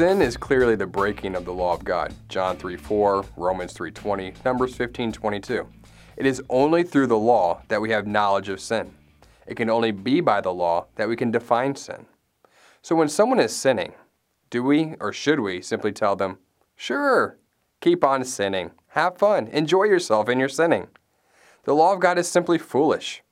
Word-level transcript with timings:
Sin 0.00 0.22
is 0.22 0.38
clearly 0.38 0.76
the 0.76 0.86
breaking 0.86 1.36
of 1.36 1.44
the 1.44 1.52
law 1.52 1.74
of 1.74 1.84
God. 1.84 2.14
John 2.30 2.56
3 2.56 2.74
4, 2.74 3.22
Romans 3.36 3.74
3 3.74 3.90
20, 3.90 4.32
Numbers 4.46 4.74
15 4.74 5.12
22. 5.12 5.68
It 6.16 6.24
is 6.24 6.42
only 6.48 6.84
through 6.84 7.08
the 7.08 7.18
law 7.18 7.60
that 7.68 7.82
we 7.82 7.90
have 7.90 8.06
knowledge 8.06 8.48
of 8.48 8.62
sin. 8.62 8.94
It 9.46 9.56
can 9.56 9.68
only 9.68 9.90
be 9.90 10.22
by 10.22 10.40
the 10.40 10.54
law 10.54 10.86
that 10.94 11.06
we 11.06 11.16
can 11.16 11.30
define 11.30 11.76
sin. 11.76 12.06
So 12.80 12.96
when 12.96 13.10
someone 13.10 13.40
is 13.40 13.54
sinning, 13.54 13.92
do 14.48 14.62
we 14.62 14.94
or 15.00 15.12
should 15.12 15.40
we 15.40 15.60
simply 15.60 15.92
tell 15.92 16.16
them, 16.16 16.38
Sure, 16.76 17.36
keep 17.82 18.02
on 18.02 18.24
sinning, 18.24 18.70
have 18.86 19.18
fun, 19.18 19.48
enjoy 19.48 19.84
yourself 19.84 20.30
in 20.30 20.40
your 20.40 20.48
sinning? 20.48 20.88
The 21.64 21.74
law 21.74 21.92
of 21.92 22.00
God 22.00 22.16
is 22.16 22.26
simply 22.26 22.56
foolish. 22.56 23.22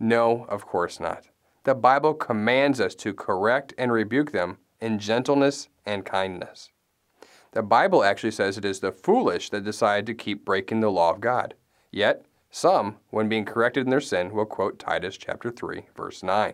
No, 0.00 0.44
of 0.48 0.66
course 0.66 0.98
not. 0.98 1.28
The 1.62 1.76
Bible 1.76 2.14
commands 2.14 2.80
us 2.80 2.96
to 2.96 3.14
correct 3.14 3.72
and 3.78 3.92
rebuke 3.92 4.32
them 4.32 4.58
in 4.84 4.98
gentleness 4.98 5.70
and 5.86 6.04
kindness. 6.04 6.68
The 7.52 7.62
Bible 7.62 8.04
actually 8.04 8.32
says 8.32 8.58
it 8.58 8.66
is 8.66 8.80
the 8.80 8.92
foolish 8.92 9.48
that 9.48 9.64
decide 9.64 10.04
to 10.04 10.14
keep 10.14 10.44
breaking 10.44 10.80
the 10.80 10.90
law 10.90 11.10
of 11.10 11.22
God. 11.22 11.54
Yet, 11.90 12.26
some, 12.50 12.96
when 13.08 13.30
being 13.30 13.46
corrected 13.46 13.86
in 13.86 13.90
their 13.90 14.02
sin, 14.02 14.34
will 14.34 14.44
quote 14.44 14.78
Titus 14.78 15.16
chapter 15.16 15.50
3, 15.50 15.86
verse 15.96 16.22
9. 16.22 16.52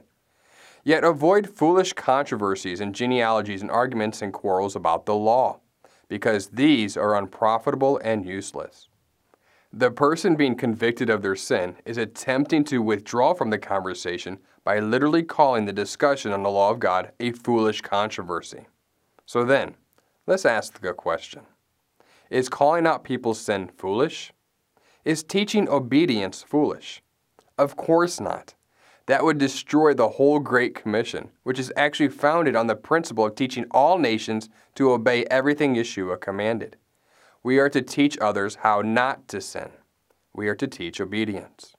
Yet 0.84 1.03
avoid 1.03 1.51
foolish 1.51 1.92
controversies 1.95 2.81
and 2.81 2.95
genealogies 2.95 3.62
and 3.62 3.70
arguments 3.70 4.23
and 4.23 4.33
quarrels 4.33 4.77
about 4.77 5.06
the 5.06 5.17
law, 5.17 5.58
because 6.06 6.51
these 6.51 6.97
are 6.97 7.17
unprofitable 7.17 7.98
and 8.05 8.25
useless. 8.25 8.89
The 9.73 9.93
person 9.93 10.35
being 10.35 10.57
convicted 10.57 11.09
of 11.09 11.23
their 11.23 11.37
sin 11.37 11.77
is 11.85 11.97
attempting 11.97 12.65
to 12.65 12.83
withdraw 12.83 13.35
from 13.35 13.51
the 13.51 13.59
conversation 13.59 14.41
by 14.65 14.81
literally 14.81 15.23
calling 15.23 15.65
the 15.65 15.73
discussion 15.73 16.33
on 16.33 16.43
the 16.43 16.51
law 16.51 16.71
of 16.71 16.81
God 16.81 17.13
a 17.21 17.31
foolish 17.31 17.81
controversy. 17.81 18.67
So 19.27 19.45
then, 19.45 19.77
let's 20.27 20.45
ask 20.45 20.81
the 20.81 20.93
question 20.93 21.43
Is 22.31 22.48
calling 22.48 22.85
out 22.85 23.05
people's 23.05 23.41
sin 23.41 23.71
foolish? 23.77 24.33
Is 25.05 25.23
teaching 25.23 25.69
obedience 25.69 26.43
foolish? 26.43 27.01
Of 27.57 27.77
course 27.77 28.19
not. 28.19 28.55
That 29.07 29.25
would 29.25 29.39
destroy 29.39 29.95
the 29.95 30.09
whole 30.09 30.41
Great 30.41 30.75
Commission, 30.75 31.31
which 31.45 31.61
is 31.61 31.73
actually 31.77 32.09
founded 32.09 32.57
on 32.57 32.67
the 32.67 32.75
principle 32.75 33.27
of 33.27 33.37
teaching 33.37 33.67
all 33.71 33.98
nations 33.98 34.48
to 34.75 34.91
obey 34.91 35.27
everything 35.27 35.77
Yeshua 35.77 36.21
commanded. 36.21 36.77
We 37.42 37.58
are 37.58 37.70
to 37.70 37.80
teach 37.80 38.19
others 38.19 38.56
how 38.56 38.83
not 38.83 39.27
to 39.28 39.41
sin. 39.41 39.70
We 40.34 40.48
are 40.48 40.55
to 40.56 40.66
teach 40.66 41.00
obedience. 41.00 41.74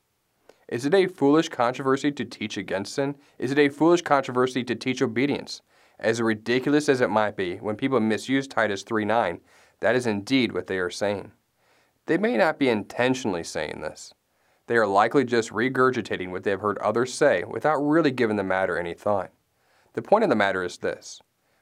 Is 0.67 0.87
it 0.87 0.93
a 0.95 1.05
foolish 1.05 1.49
controversy 1.49 2.11
to 2.13 2.25
teach 2.25 2.57
against 2.57 2.95
sin? 2.95 3.15
Is 3.37 3.51
it 3.51 3.59
a 3.59 3.69
foolish 3.69 4.01
controversy 4.01 4.63
to 4.63 4.73
teach 4.73 5.03
obedience? 5.03 5.61
As 5.99 6.19
ridiculous 6.19 6.89
as 6.89 6.99
it 6.99 7.11
might 7.11 7.35
be, 7.35 7.57
when 7.57 7.75
people 7.75 7.99
misuse 7.99 8.47
Titus 8.47 8.83
3:9, 8.83 9.39
that 9.81 9.95
is 9.95 10.07
indeed 10.07 10.51
what 10.51 10.65
they 10.65 10.79
are 10.79 10.89
saying. 10.89 11.31
They 12.07 12.17
may 12.17 12.37
not 12.37 12.57
be 12.57 12.67
intentionally 12.67 13.43
saying 13.43 13.81
this. 13.81 14.15
They 14.65 14.77
are 14.77 14.87
likely 14.87 15.25
just 15.25 15.51
regurgitating 15.51 16.31
what 16.31 16.43
they 16.43 16.51
have 16.51 16.61
heard 16.61 16.79
others 16.79 17.13
say 17.13 17.43
without 17.43 17.77
really 17.77 18.11
giving 18.11 18.37
the 18.37 18.43
matter 18.43 18.79
any 18.79 18.95
thought. 18.95 19.31
The 19.93 20.01
point 20.01 20.23
of 20.23 20.31
the 20.31 20.35
matter 20.35 20.63
is 20.63 20.79
this 20.79 21.21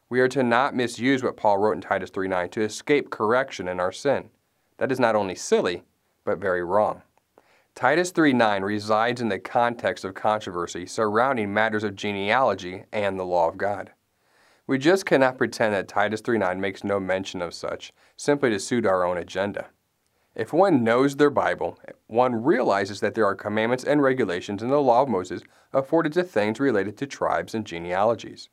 we 0.10 0.20
are 0.20 0.28
to 0.28 0.44
not 0.44 0.76
misuse 0.76 1.24
what 1.24 1.38
Paul 1.38 1.60
wrote 1.60 1.76
in 1.76 1.82
Titus 1.82 2.10
3:9 2.10 2.50
to 2.50 2.62
escape 2.62 3.12
correction 3.12 3.68
in 3.68 3.80
our 3.80 3.92
sin. 3.92 4.32
That 4.78 4.92
is 4.92 5.00
not 5.00 5.16
only 5.16 5.36
silly, 5.36 5.84
but 6.24 6.40
very 6.40 6.64
wrong. 6.64 7.04
Titus 7.76 8.12
3:9 8.12 8.64
resides 8.64 9.22
in 9.22 9.30
the 9.30 9.40
context 9.40 10.04
of 10.04 10.16
controversy 10.16 10.86
surrounding 10.86 11.54
matters 11.54 11.84
of 11.84 11.96
genealogy 11.96 12.86
and 12.92 13.20
the 13.20 13.26
law 13.26 13.48
of 13.48 13.58
God. 13.58 13.92
We 14.68 14.78
just 14.78 15.06
cannot 15.06 15.38
pretend 15.38 15.74
that 15.74 15.88
Titus 15.88 16.22
3:9 16.22 16.60
makes 16.60 16.84
no 16.84 17.00
mention 17.00 17.42
of 17.42 17.54
such, 17.54 17.94
simply 18.18 18.50
to 18.50 18.60
suit 18.60 18.86
our 18.86 19.04
own 19.04 19.18
agenda. 19.18 19.68
If 20.36 20.54
one 20.54 20.84
knows 20.84 21.16
their 21.16 21.30
Bible, 21.30 21.80
one 22.08 22.44
realizes 22.44 23.00
that 23.00 23.14
there 23.14 23.26
are 23.26 23.36
commandments 23.36 23.84
and 23.84 24.02
regulations 24.02 24.62
in 24.62 24.70
the 24.70 24.82
law 24.82 25.02
of 25.02 25.10
Moses 25.10 25.42
afforded 25.74 26.14
to 26.14 26.24
things 26.24 26.60
related 26.60 26.98
to 26.98 27.08
tribes 27.08 27.56
and 27.56 27.66
genealogies. 27.66 28.50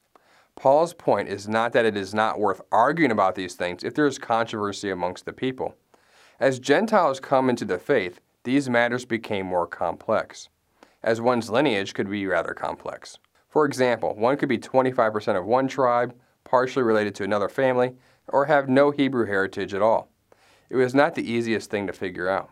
Paul's 0.57 0.95
point 0.95 1.29
is 1.29 1.47
not 1.47 1.73
that 1.73 1.85
it 1.85 1.97
is 1.97 2.15
not 2.15 2.41
worth 2.41 2.63
arguing 2.73 3.11
about 3.11 3.35
these 3.35 3.55
things 3.55 3.85
if 3.85 3.95
there 3.95 4.07
is 4.07 4.19
controversy 4.19 4.91
amongst 4.91 5.27
the 5.27 5.33
people. 5.33 5.77
As 6.41 6.59
Gentiles 6.59 7.21
come 7.21 7.51
into 7.51 7.67
the 7.67 7.79
faith, 7.79 8.21
these 8.45 8.69
matters 8.69 9.05
became 9.05 9.47
more 9.47 9.67
complex, 9.67 10.49
as 11.03 11.21
one's 11.21 11.51
lineage 11.51 11.93
could 11.93 12.11
be 12.11 12.27
rather 12.27 12.55
complex. 12.55 13.19
For 13.49 13.67
example, 13.67 14.15
one 14.17 14.37
could 14.39 14.49
be 14.49 14.59
25% 14.59 15.39
of 15.39 15.45
one 15.45 15.69
tribe, 15.69 16.15
partially 16.45 16.83
related 16.83 17.15
to 17.17 17.25
another 17.25 17.49
family, 17.49 17.95
or 18.29 18.47
have 18.47 18.69
no 18.69 18.91
Hebrew 18.91 19.27
heritage 19.27 19.75
at 19.75 19.83
all. 19.83 20.11
It 20.71 20.77
was 20.77 20.95
not 20.95 21.15
the 21.15 21.31
easiest 21.31 21.71
thing 21.71 21.87
to 21.87 21.93
figure 21.93 22.29
out. 22.29 22.51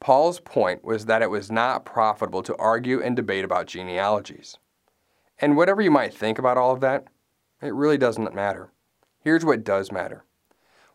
Paul's 0.00 0.40
point 0.40 0.82
was 0.82 1.06
that 1.06 1.22
it 1.22 1.30
was 1.30 1.50
not 1.50 1.84
profitable 1.84 2.42
to 2.42 2.56
argue 2.56 3.02
and 3.02 3.14
debate 3.14 3.44
about 3.44 3.66
genealogies. 3.66 4.56
And 5.42 5.56
whatever 5.56 5.82
you 5.82 5.90
might 5.90 6.14
think 6.14 6.38
about 6.38 6.56
all 6.56 6.72
of 6.72 6.80
that, 6.80 7.04
it 7.60 7.74
really 7.74 7.98
doesn't 7.98 8.34
matter. 8.34 8.72
Here's 9.18 9.44
what 9.44 9.64
does 9.64 9.90
matter. 9.90 10.24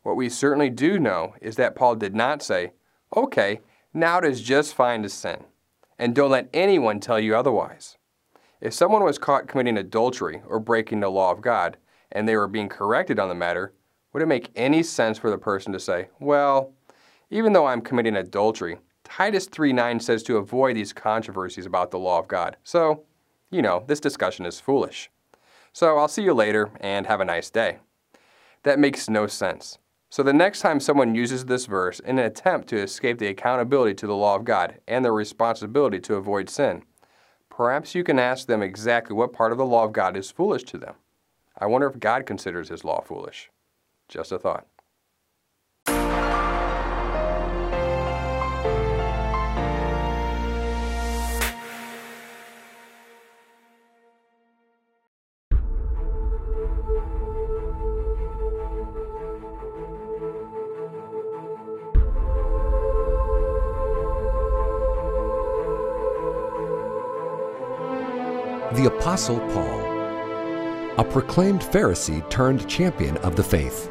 What 0.04 0.16
we 0.16 0.30
certainly 0.30 0.70
do 0.70 0.98
know 1.00 1.36
is 1.42 1.58
that 1.58 1.76
Paul 1.76 1.96
did 1.96 2.16
not 2.16 2.42
say, 2.42 2.72
okay, 3.16 3.60
now 3.94 4.20
it 4.20 4.26
is 4.26 4.42
just 4.42 4.74
fine 4.74 5.04
to 5.04 5.10
sin, 5.10 5.44
and 6.00 6.16
don't 6.16 6.32
let 6.32 6.50
anyone 6.54 7.02
tell 7.02 7.20
you 7.20 7.36
otherwise. 7.36 7.98
If 8.62 8.74
someone 8.74 9.04
was 9.04 9.18
caught 9.18 9.50
committing 9.50 9.78
adultery 9.78 10.42
or 10.48 10.62
breaking 10.62 11.02
the 11.02 11.10
law 11.10 11.32
of 11.32 11.42
God, 11.42 11.76
and 12.10 12.26
they 12.28 12.38
were 12.38 12.48
being 12.48 12.70
corrected 12.70 13.20
on 13.20 13.28
the 13.28 13.36
matter, 13.36 13.74
would 14.14 14.24
it 14.24 14.28
make 14.28 14.52
any 14.56 14.82
sense 14.82 15.18
for 15.18 15.30
the 15.30 15.38
person 15.38 15.74
to 15.74 15.80
say, 15.80 16.08
well, 16.22 16.74
even 17.30 17.52
though 17.52 17.66
I'm 17.66 17.82
committing 17.82 18.16
adultery, 18.16 18.80
Titus 19.04 19.48
3:9 19.50 20.02
says 20.02 20.24
to 20.24 20.38
avoid 20.38 20.78
these 20.78 20.94
controversies 20.94 21.66
about 21.66 21.92
the 21.92 22.00
law 22.00 22.20
of 22.20 22.30
God. 22.30 22.56
So, 22.64 23.04
you 23.50 23.62
know, 23.62 23.84
this 23.88 24.00
discussion 24.00 24.46
is 24.46 24.60
foolish. 24.60 25.10
So 25.74 25.98
I'll 25.98 26.08
see 26.08 26.24
you 26.24 26.34
later 26.34 26.72
and 26.80 27.08
have 27.08 27.22
a 27.22 27.26
nice 27.26 27.50
day. 27.50 27.78
That 28.64 28.80
makes 28.80 29.10
no 29.10 29.28
sense. 29.28 29.78
So 30.10 30.24
the 30.24 30.34
next 30.34 30.62
time 30.62 30.80
someone 30.80 31.16
uses 31.16 31.46
this 31.46 31.66
verse 31.66 32.00
in 32.00 32.18
an 32.18 32.26
attempt 32.26 32.70
to 32.70 32.78
escape 32.78 33.20
the 33.20 33.28
accountability 33.28 33.94
to 33.96 34.08
the 34.08 34.16
law 34.16 34.36
of 34.36 34.46
God 34.46 34.80
and 34.88 35.04
their 35.04 35.14
responsibility 35.14 36.00
to 36.00 36.16
avoid 36.16 36.50
sin, 36.50 36.84
perhaps 37.50 37.94
you 37.94 38.04
can 38.04 38.18
ask 38.18 38.48
them 38.48 38.62
exactly 38.62 39.16
what 39.16 39.34
part 39.34 39.52
of 39.52 39.58
the 39.58 39.66
law 39.66 39.84
of 39.84 39.94
God 39.94 40.16
is 40.16 40.32
foolish 40.32 40.64
to 40.64 40.78
them. 40.78 40.96
I 41.58 41.66
wonder 41.66 41.88
if 41.88 42.00
God 42.00 42.26
considers 42.26 42.70
his 42.70 42.84
law 42.84 43.02
foolish. 43.02 43.50
Just 44.08 44.32
a 44.32 44.40
thought. 44.40 44.66
The 68.78 68.96
Apostle 68.96 69.40
Paul, 69.40 69.80
a 71.00 71.04
proclaimed 71.04 71.62
Pharisee 71.62 72.30
turned 72.30 72.70
champion 72.70 73.18
of 73.18 73.36
the 73.36 73.44
faith, 73.44 73.90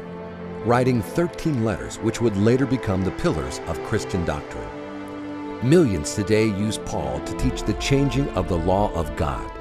writing 0.63 1.01
13 1.01 1.65
letters 1.65 1.97
which 1.97 2.21
would 2.21 2.37
later 2.37 2.65
become 2.65 3.03
the 3.03 3.11
pillars 3.11 3.59
of 3.67 3.83
Christian 3.83 4.23
doctrine. 4.23 5.69
Millions 5.69 6.15
today 6.15 6.45
use 6.45 6.77
Paul 6.77 7.19
to 7.19 7.35
teach 7.35 7.63
the 7.63 7.73
changing 7.73 8.29
of 8.29 8.47
the 8.47 8.59
law 8.59 8.89
of 8.93 9.13
God, 9.17 9.51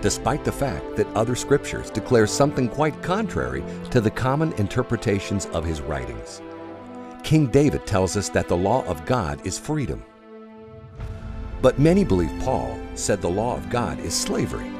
despite 0.00 0.42
the 0.42 0.50
fact 0.50 0.96
that 0.96 1.06
other 1.14 1.36
scriptures 1.36 1.88
declare 1.88 2.26
something 2.26 2.68
quite 2.68 3.00
contrary 3.04 3.62
to 3.92 4.00
the 4.00 4.10
common 4.10 4.52
interpretations 4.54 5.46
of 5.52 5.64
his 5.64 5.80
writings. 5.80 6.42
King 7.22 7.46
David 7.46 7.86
tells 7.86 8.16
us 8.16 8.28
that 8.30 8.48
the 8.48 8.56
law 8.56 8.84
of 8.86 9.06
God 9.06 9.46
is 9.46 9.60
freedom. 9.60 10.04
But 11.60 11.78
many 11.78 12.02
believe 12.02 12.36
Paul 12.40 12.81
said 12.94 13.20
the 13.20 13.28
law 13.28 13.56
of 13.56 13.70
God 13.70 13.98
is 14.00 14.14
slavery. 14.14 14.70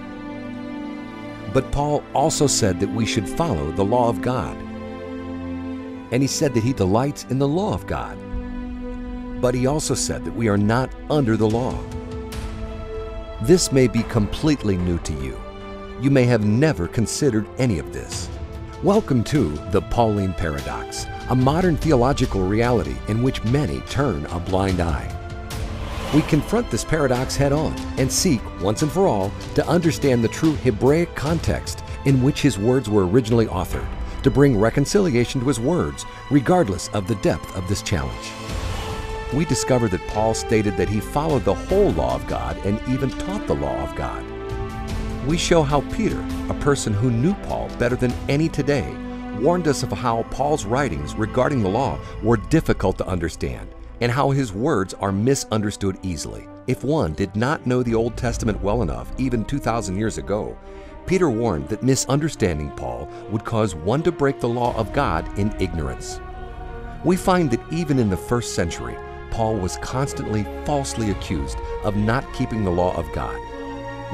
But 1.52 1.70
Paul 1.70 2.02
also 2.14 2.46
said 2.46 2.80
that 2.80 2.88
we 2.88 3.04
should 3.04 3.28
follow 3.28 3.70
the 3.72 3.84
law 3.84 4.08
of 4.08 4.22
God. 4.22 4.56
And 6.10 6.22
he 6.22 6.26
said 6.26 6.54
that 6.54 6.62
he 6.62 6.72
delights 6.72 7.24
in 7.30 7.38
the 7.38 7.48
law 7.48 7.74
of 7.74 7.86
God. 7.86 8.18
But 9.40 9.54
he 9.54 9.66
also 9.66 9.94
said 9.94 10.24
that 10.24 10.34
we 10.34 10.48
are 10.48 10.58
not 10.58 10.90
under 11.10 11.36
the 11.36 11.48
law. 11.48 11.78
This 13.42 13.72
may 13.72 13.88
be 13.88 14.02
completely 14.04 14.76
new 14.76 14.98
to 15.00 15.12
you. 15.14 15.40
You 16.00 16.10
may 16.10 16.24
have 16.24 16.44
never 16.44 16.88
considered 16.88 17.46
any 17.58 17.78
of 17.78 17.92
this. 17.92 18.28
Welcome 18.82 19.22
to 19.24 19.50
the 19.70 19.82
Pauline 19.82 20.34
Paradox, 20.34 21.06
a 21.28 21.34
modern 21.34 21.76
theological 21.76 22.42
reality 22.42 22.96
in 23.08 23.22
which 23.22 23.44
many 23.44 23.80
turn 23.82 24.26
a 24.26 24.40
blind 24.40 24.80
eye. 24.80 25.21
We 26.14 26.20
confront 26.22 26.70
this 26.70 26.84
paradox 26.84 27.36
head 27.36 27.52
on 27.52 27.74
and 27.96 28.12
seek, 28.12 28.42
once 28.60 28.82
and 28.82 28.92
for 28.92 29.06
all, 29.06 29.32
to 29.54 29.66
understand 29.66 30.22
the 30.22 30.28
true 30.28 30.52
Hebraic 30.56 31.14
context 31.14 31.82
in 32.04 32.22
which 32.22 32.42
his 32.42 32.58
words 32.58 32.90
were 32.90 33.06
originally 33.06 33.46
authored, 33.46 33.88
to 34.22 34.30
bring 34.30 34.60
reconciliation 34.60 35.40
to 35.40 35.48
his 35.48 35.58
words, 35.58 36.04
regardless 36.30 36.88
of 36.88 37.08
the 37.08 37.14
depth 37.16 37.56
of 37.56 37.66
this 37.66 37.80
challenge. 37.80 38.30
We 39.32 39.46
discover 39.46 39.88
that 39.88 40.06
Paul 40.08 40.34
stated 40.34 40.76
that 40.76 40.90
he 40.90 41.00
followed 41.00 41.44
the 41.44 41.54
whole 41.54 41.92
law 41.92 42.14
of 42.14 42.26
God 42.26 42.58
and 42.66 42.78
even 42.90 43.08
taught 43.08 43.46
the 43.46 43.54
law 43.54 43.76
of 43.82 43.96
God. 43.96 44.22
We 45.26 45.38
show 45.38 45.62
how 45.62 45.80
Peter, 45.92 46.22
a 46.50 46.54
person 46.60 46.92
who 46.92 47.10
knew 47.10 47.32
Paul 47.44 47.70
better 47.78 47.96
than 47.96 48.12
any 48.28 48.50
today, 48.50 48.94
warned 49.38 49.66
us 49.66 49.82
of 49.82 49.92
how 49.92 50.24
Paul's 50.24 50.66
writings 50.66 51.14
regarding 51.14 51.62
the 51.62 51.70
law 51.70 51.98
were 52.22 52.36
difficult 52.36 52.98
to 52.98 53.06
understand 53.06 53.66
and 54.00 54.10
how 54.10 54.30
his 54.30 54.52
words 54.52 54.94
are 54.94 55.12
misunderstood 55.12 55.98
easily. 56.02 56.48
If 56.66 56.84
one 56.84 57.14
did 57.14 57.34
not 57.36 57.66
know 57.66 57.82
the 57.82 57.94
Old 57.94 58.16
Testament 58.16 58.62
well 58.62 58.82
enough, 58.82 59.12
even 59.18 59.44
2,000 59.44 59.96
years 59.96 60.18
ago, 60.18 60.56
Peter 61.06 61.28
warned 61.28 61.68
that 61.68 61.82
misunderstanding 61.82 62.70
Paul 62.70 63.08
would 63.30 63.44
cause 63.44 63.74
one 63.74 64.02
to 64.04 64.12
break 64.12 64.40
the 64.40 64.48
law 64.48 64.74
of 64.76 64.92
God 64.92 65.38
in 65.38 65.54
ignorance. 65.60 66.20
We 67.04 67.16
find 67.16 67.50
that 67.50 67.72
even 67.72 67.98
in 67.98 68.10
the 68.10 68.16
first 68.16 68.54
century, 68.54 68.96
Paul 69.32 69.56
was 69.56 69.78
constantly 69.78 70.44
falsely 70.64 71.10
accused 71.10 71.58
of 71.84 71.96
not 71.96 72.32
keeping 72.32 72.64
the 72.64 72.70
law 72.70 72.96
of 72.96 73.10
God. 73.12 73.36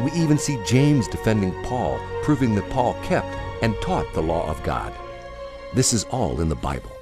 We 0.02 0.12
even 0.12 0.38
see 0.38 0.62
James 0.64 1.08
defending 1.08 1.52
Paul, 1.64 2.00
proving 2.22 2.54
that 2.54 2.70
Paul 2.70 2.94
kept 3.02 3.26
and 3.62 3.74
taught 3.82 4.06
the 4.14 4.22
law 4.22 4.48
of 4.48 4.62
God. 4.62 4.92
This 5.74 5.92
is 5.92 6.04
all 6.04 6.40
in 6.40 6.48
the 6.48 6.54
Bible. 6.54 6.97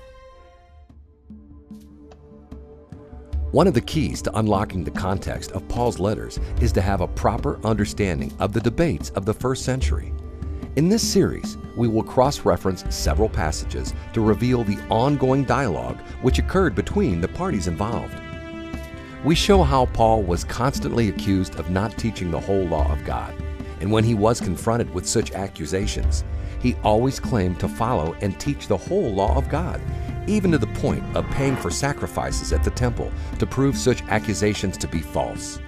One 3.57 3.67
of 3.67 3.73
the 3.73 3.81
keys 3.81 4.21
to 4.21 4.39
unlocking 4.39 4.85
the 4.85 4.91
context 4.91 5.53
of 5.53 5.67
Paul's 5.67 5.99
letters 5.99 6.39
is 6.61 6.73
to 6.73 6.83
have 6.83 7.01
a 7.01 7.09
proper 7.09 7.59
understanding 7.65 8.31
of 8.39 8.53
the 8.53 8.61
debates 8.61 9.09
of 9.13 9.25
the 9.25 9.33
first 9.33 9.65
century. 9.65 10.13
In 10.77 10.91
this 10.91 11.03
series, 11.03 11.57
we 11.75 11.89
will 11.89 12.03
cross 12.03 12.41
reference 12.41 12.85
several 12.95 13.31
passages 13.31 13.95
to 14.13 14.21
reveal 14.21 14.63
the 14.63 14.79
ongoing 14.91 15.43
dialogue 15.43 15.99
which 16.21 16.39
occurred 16.39 16.75
between 16.75 17.23
the 17.23 17.29
parties 17.29 17.67
involved. 17.67 18.21
We 19.25 19.35
show 19.35 19.63
how 19.63 19.87
Paul 19.87 20.23
was 20.23 20.45
constantly 20.45 21.09
accused 21.09 21.59
of 21.59 21.71
not 21.71 21.97
teaching 21.97 22.31
the 22.31 22.39
whole 22.39 22.67
law 22.67 22.93
of 22.93 23.07
God, 23.07 23.35
and 23.81 23.91
when 23.91 24.05
he 24.05 24.13
was 24.13 24.39
confronted 24.39 24.93
with 24.93 25.07
such 25.07 25.33
accusations, 25.33 26.25
he 26.61 26.75
always 26.85 27.19
claimed 27.19 27.59
to 27.61 27.69
follow 27.69 28.15
and 28.21 28.39
teach 28.39 28.69
the 28.69 28.77
whole 28.77 29.15
law 29.15 29.35
of 29.35 29.49
God, 29.49 29.81
even 30.27 30.53
to 30.53 30.59
the 30.59 30.67
point 30.69 31.05
of 31.17 31.29
paying 31.31 31.57
for 31.57 31.71
sacrifices 31.71 32.53
at 32.53 32.65
the 32.65 32.71
temple 32.71 33.13
to 33.39 33.47
prove 33.47 33.77
such 33.77 34.03
accusations 34.05 34.77
to 34.79 34.89
be 34.89 35.01
false. 35.01 35.59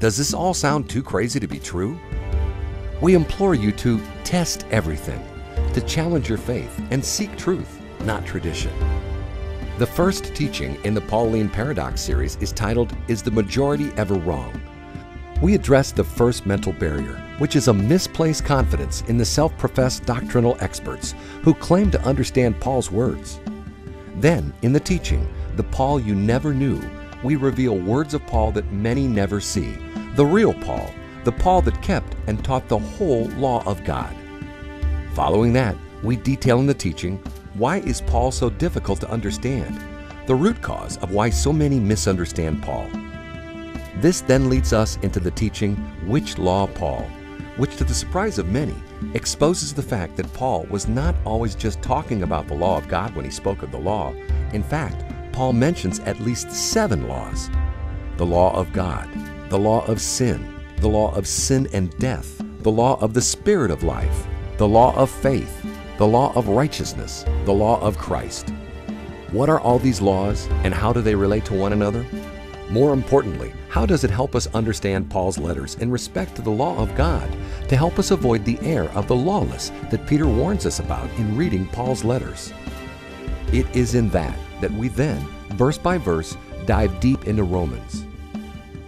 Does 0.00 0.16
this 0.16 0.32
all 0.32 0.54
sound 0.54 0.88
too 0.88 1.02
crazy 1.02 1.40
to 1.40 1.48
be 1.48 1.58
true? 1.58 1.98
We 3.00 3.14
implore 3.14 3.54
you 3.54 3.72
to 3.72 4.00
test 4.24 4.66
everything, 4.70 5.22
to 5.74 5.80
challenge 5.80 6.28
your 6.28 6.38
faith 6.38 6.80
and 6.90 7.04
seek 7.04 7.36
truth, 7.36 7.80
not 8.00 8.24
tradition. 8.24 8.72
The 9.78 9.86
first 9.86 10.34
teaching 10.34 10.76
in 10.84 10.94
the 10.94 11.00
Pauline 11.00 11.48
Paradox 11.48 12.00
series 12.00 12.36
is 12.40 12.50
titled 12.50 12.96
Is 13.06 13.22
the 13.22 13.30
Majority 13.30 13.92
Ever 13.96 14.14
Wrong? 14.14 14.60
We 15.40 15.54
address 15.54 15.92
the 15.92 16.02
first 16.02 16.46
mental 16.46 16.72
barrier, 16.72 17.22
which 17.38 17.54
is 17.54 17.68
a 17.68 17.72
misplaced 17.72 18.44
confidence 18.44 19.02
in 19.02 19.16
the 19.16 19.24
self 19.24 19.56
professed 19.56 20.04
doctrinal 20.04 20.56
experts 20.58 21.14
who 21.42 21.54
claim 21.54 21.92
to 21.92 22.00
understand 22.02 22.58
Paul's 22.58 22.90
words. 22.90 23.38
Then, 24.20 24.52
in 24.62 24.72
the 24.72 24.80
teaching, 24.80 25.28
The 25.54 25.62
Paul 25.62 26.00
You 26.00 26.14
Never 26.16 26.52
Knew, 26.52 26.82
we 27.22 27.36
reveal 27.36 27.78
words 27.78 28.14
of 28.14 28.26
Paul 28.26 28.50
that 28.52 28.72
many 28.72 29.06
never 29.06 29.40
see, 29.40 29.76
the 30.16 30.26
real 30.26 30.52
Paul, 30.54 30.90
the 31.22 31.30
Paul 31.30 31.62
that 31.62 31.80
kept 31.82 32.16
and 32.26 32.44
taught 32.44 32.68
the 32.68 32.78
whole 32.78 33.26
law 33.36 33.62
of 33.64 33.84
God. 33.84 34.14
Following 35.14 35.52
that, 35.52 35.76
we 36.02 36.16
detail 36.16 36.58
in 36.58 36.66
the 36.66 36.74
teaching 36.74 37.18
why 37.54 37.78
is 37.78 38.00
Paul 38.00 38.32
so 38.32 38.50
difficult 38.50 39.00
to 39.00 39.10
understand, 39.10 39.80
the 40.26 40.34
root 40.34 40.60
cause 40.62 40.96
of 40.98 41.12
why 41.12 41.30
so 41.30 41.52
many 41.52 41.78
misunderstand 41.78 42.60
Paul. 42.60 42.90
This 44.00 44.20
then 44.20 44.48
leads 44.50 44.72
us 44.72 44.96
into 45.02 45.20
the 45.20 45.30
teaching 45.30 45.76
Which 46.08 46.38
Law 46.38 46.66
Paul, 46.66 47.02
which, 47.56 47.76
to 47.76 47.84
the 47.84 47.94
surprise 47.94 48.38
of 48.38 48.48
many, 48.48 48.74
exposes 49.14 49.72
the 49.72 49.82
fact 49.82 50.16
that 50.16 50.32
Paul 50.32 50.66
was 50.70 50.88
not 50.88 51.14
always 51.24 51.54
just 51.54 51.82
talking 51.82 52.22
about 52.22 52.48
the 52.48 52.54
law 52.54 52.78
of 52.78 52.88
God 52.88 53.14
when 53.14 53.24
he 53.24 53.30
spoke 53.30 53.62
of 53.62 53.70
the 53.70 53.78
law. 53.78 54.12
In 54.52 54.62
fact, 54.62 55.04
Paul 55.32 55.52
mentions 55.52 56.00
at 56.00 56.20
least 56.20 56.50
seven 56.50 57.08
laws 57.08 57.50
the 58.16 58.26
law 58.26 58.52
of 58.56 58.72
God, 58.72 59.08
the 59.48 59.58
law 59.58 59.86
of 59.86 60.00
sin, 60.00 60.60
the 60.78 60.88
law 60.88 61.14
of 61.14 61.26
sin 61.26 61.68
and 61.72 61.96
death, 61.98 62.42
the 62.60 62.70
law 62.70 62.98
of 63.00 63.14
the 63.14 63.22
Spirit 63.22 63.70
of 63.70 63.84
life, 63.84 64.26
the 64.56 64.66
law 64.66 64.94
of 64.96 65.08
faith, 65.08 65.64
the 65.98 66.06
law 66.06 66.32
of 66.34 66.48
righteousness, 66.48 67.24
the 67.44 67.52
law 67.52 67.80
of 67.80 67.96
Christ. 67.96 68.50
What 69.30 69.48
are 69.48 69.60
all 69.60 69.78
these 69.78 70.00
laws 70.00 70.48
and 70.64 70.74
how 70.74 70.92
do 70.92 71.00
they 71.00 71.14
relate 71.14 71.44
to 71.46 71.54
one 71.54 71.72
another? 71.72 72.04
More 72.70 72.92
importantly, 72.92 73.52
how 73.78 73.86
does 73.86 74.02
it 74.02 74.10
help 74.10 74.34
us 74.34 74.48
understand 74.54 75.08
Paul's 75.08 75.38
letters 75.38 75.76
in 75.76 75.88
respect 75.88 76.34
to 76.34 76.42
the 76.42 76.50
law 76.50 76.76
of 76.78 76.92
God 76.96 77.30
to 77.68 77.76
help 77.76 77.96
us 78.00 78.10
avoid 78.10 78.44
the 78.44 78.58
error 78.60 78.88
of 78.88 79.06
the 79.06 79.14
lawless 79.14 79.70
that 79.92 80.04
Peter 80.08 80.26
warns 80.26 80.66
us 80.66 80.80
about 80.80 81.08
in 81.10 81.36
reading 81.36 81.64
Paul's 81.68 82.02
letters? 82.02 82.52
It 83.52 83.66
is 83.76 83.94
in 83.94 84.08
that 84.08 84.36
that 84.60 84.72
we 84.72 84.88
then, 84.88 85.24
verse 85.50 85.78
by 85.78 85.96
verse, 85.96 86.36
dive 86.66 86.98
deep 86.98 87.28
into 87.28 87.44
Romans, 87.44 88.04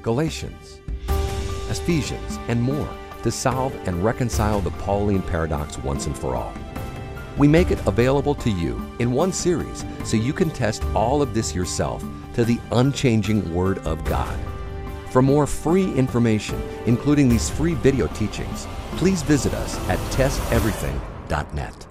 Galatians, 0.03 0.81
Ephesians, 1.69 2.41
and 2.49 2.61
more 2.61 2.91
to 3.23 3.31
solve 3.31 3.73
and 3.87 4.03
reconcile 4.03 4.61
the 4.61 4.73
Pauline 4.73 5.23
paradox 5.23 5.79
once 5.79 6.07
and 6.07 6.19
for 6.19 6.35
all. 6.35 6.53
We 7.39 7.47
make 7.47 7.71
it 7.71 7.87
available 7.87 8.35
to 8.35 8.51
you 8.51 8.85
in 8.99 9.13
one 9.13 9.33
series 9.33 9.85
so 10.05 10.17
you 10.17 10.33
can 10.33 10.51
test 10.51 10.83
all 10.97 11.23
of 11.23 11.33
this 11.33 11.55
yourself 11.55 12.05
to 12.35 12.45
the 12.45 12.59
unchanging 12.73 13.55
Word 13.55 13.79
of 13.87 14.05
God. 14.05 14.37
For 15.11 15.23
more 15.23 15.47
free 15.47 15.93
information, 15.95 16.63
including 16.87 17.29
these 17.29 17.51
free 17.51 17.75
video 17.75 18.07
teachings, 18.09 18.67
please 18.93 19.23
visit 19.23 19.53
us 19.55 19.77
at 19.89 19.99
testeverything.net. 20.13 21.90